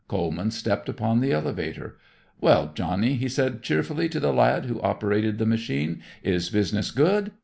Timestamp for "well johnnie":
2.39-3.17